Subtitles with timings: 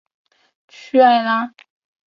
[0.67, 1.53] 屈埃拉。